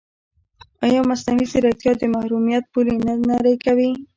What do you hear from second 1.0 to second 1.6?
مصنوعي